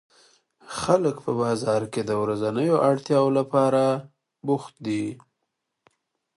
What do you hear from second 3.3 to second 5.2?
لپاره بوخت دي